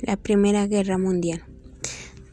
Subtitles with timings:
[0.00, 1.44] La Primera Guerra Mundial.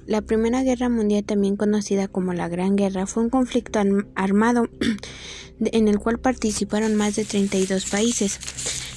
[0.05, 3.79] La Primera Guerra Mundial, también conocida como la Gran Guerra, fue un conflicto
[4.15, 4.67] armado
[5.59, 8.39] en el cual participaron más de 32 países.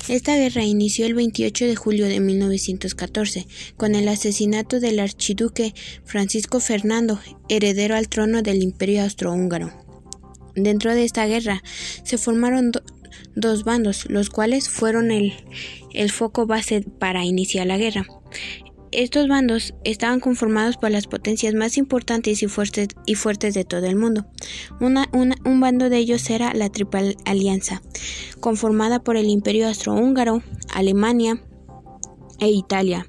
[0.08, 3.46] Esta guerra inició el 28 de julio de 1914,
[3.76, 5.72] con el asesinato del archiduque
[6.04, 9.72] Francisco Fernando, heredero al trono del Imperio Austrohúngaro.
[10.56, 11.62] Dentro de esta guerra
[12.04, 12.72] se formaron
[13.34, 15.32] dos bandos, los cuales fueron el,
[15.92, 18.06] el foco base para iniciar la guerra.
[18.96, 23.86] Estos bandos estaban conformados por las potencias más importantes y fuertes, y fuertes de todo
[23.86, 24.26] el mundo.
[24.80, 27.82] un bando de ellos era la Triple Alianza,
[28.38, 31.42] conformada por el Imperio Austrohúngaro, Alemania
[32.38, 33.04] e Italia.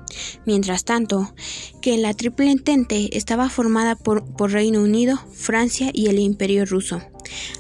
[0.48, 1.36] Mientras tanto,
[1.84, 7.02] que la Triple Entente estaba formada por, por Reino Unido, Francia y el Imperio Ruso.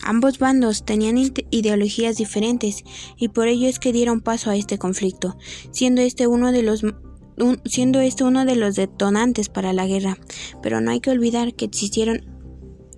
[0.01, 1.17] Ambos bandos tenían
[1.51, 2.83] ideologías diferentes
[3.17, 5.37] y por ello es que dieron paso a este conflicto,
[5.71, 6.83] siendo este uno de los
[7.65, 10.17] siendo esto uno de los detonantes para la guerra.
[10.61, 12.34] Pero no hay que olvidar que existieron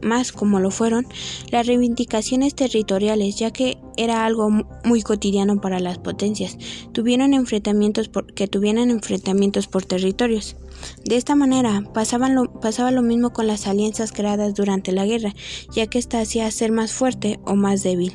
[0.02, 1.08] más como lo fueron
[1.52, 4.50] las reivindicaciones territoriales, ya que era algo
[4.84, 6.58] muy cotidiano para las potencias.
[6.92, 10.56] Tuvieron enfrentamientos por, que tuvieran enfrentamientos por territorios.
[11.04, 11.82] De esta manera
[12.30, 15.34] lo, pasaba lo mismo con las alianzas creadas durante la guerra,
[15.74, 18.14] ya que ésta hacía ser más fuerte o más débil.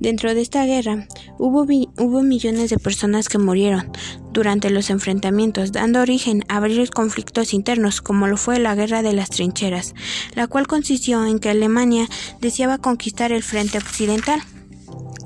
[0.00, 1.06] Dentro de esta guerra
[1.42, 1.66] hubo,
[1.98, 3.90] hubo millones de personas que murieron
[4.32, 9.12] durante los enfrentamientos, dando origen a varios conflictos internos, como lo fue la Guerra de
[9.12, 9.94] las Trincheras,
[10.36, 12.06] la cual consistió en que Alemania
[12.40, 14.40] deseaba conquistar el frente occidental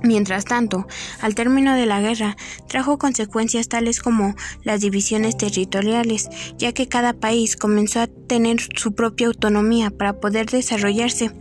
[0.02, 0.86] Mientras tanto,
[1.20, 2.36] al término de la guerra,
[2.68, 8.94] trajo consecuencias tales como las divisiones territoriales, ya que cada país comenzó a tener su
[8.94, 11.32] propia autonomía para poder desarrollarse.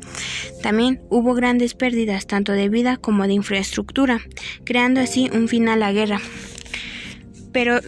[0.64, 4.22] También hubo grandes pérdidas tanto de vida como de infraestructura,
[4.64, 6.22] creando así un fin a la guerra.
[7.52, 7.80] Pero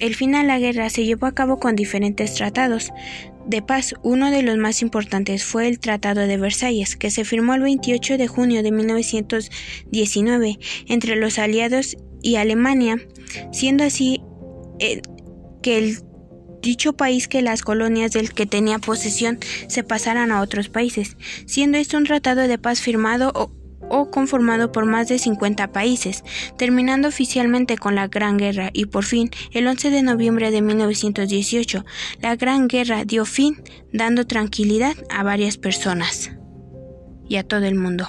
[0.00, 2.90] el fin a la guerra se llevó a cabo con diferentes tratados,
[3.46, 3.94] de paz.
[4.02, 8.18] Uno de los más importantes fue el Tratado de Versalles, que se firmó el 28
[8.18, 12.96] de junio de 1919 entre los aliados y Alemania,
[13.52, 14.20] siendo así
[14.78, 15.00] eh,
[15.62, 15.98] que el
[16.62, 21.78] dicho país que las colonias del que tenía posesión se pasaran a otros países, siendo
[21.78, 23.56] esto un tratado de paz firmado
[23.90, 26.24] o conformado por más de 50 países,
[26.56, 31.84] terminando oficialmente con la Gran Guerra y por fin, el 11 de noviembre de 1918,
[32.22, 33.62] la Gran Guerra dio fin,
[33.92, 36.30] dando tranquilidad a varias personas
[37.28, 38.08] y a todo el mundo.